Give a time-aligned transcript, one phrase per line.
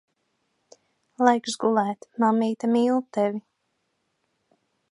[1.27, 2.07] Laiks gulēt.
[2.23, 3.43] Mammīte mīl tevi.